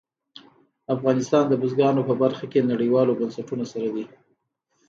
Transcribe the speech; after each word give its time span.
افغانستان 0.95 1.43
د 1.47 1.53
بزګانو 1.61 2.01
په 2.09 2.13
برخه 2.23 2.45
کې 2.51 2.67
نړیوالو 2.71 3.17
بنسټونو 3.19 3.65
سره 3.73 3.89
دی. 3.95 4.05